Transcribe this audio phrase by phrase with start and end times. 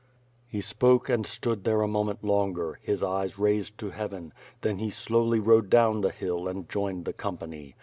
[0.47, 4.89] He spoke and stood there a moment longer, his eyes raised to Heaven; then he
[4.89, 7.75] slowly rode down the hill and joined the company.